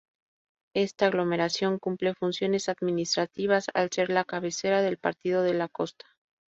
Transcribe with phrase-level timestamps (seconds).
[0.73, 6.07] Esta aglomeración cumple funciones administrativas, al ser la cabecera del Partido de La Costa.